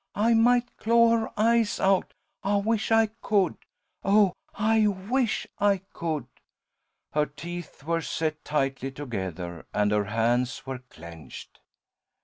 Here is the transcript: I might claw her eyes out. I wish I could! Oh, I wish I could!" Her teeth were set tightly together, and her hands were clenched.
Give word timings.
I 0.15 0.33
might 0.33 0.75
claw 0.77 1.09
her 1.15 1.29
eyes 1.37 1.79
out. 1.79 2.15
I 2.43 2.55
wish 2.55 2.91
I 2.91 3.11
could! 3.21 3.55
Oh, 4.03 4.33
I 4.55 4.87
wish 4.87 5.45
I 5.59 5.81
could!" 5.93 6.25
Her 7.13 7.27
teeth 7.27 7.83
were 7.83 8.01
set 8.01 8.43
tightly 8.43 8.89
together, 8.91 9.67
and 9.75 9.91
her 9.91 10.05
hands 10.05 10.65
were 10.65 10.79
clenched. 10.79 11.59